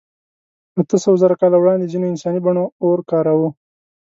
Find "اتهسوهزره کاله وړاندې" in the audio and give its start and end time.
0.79-1.89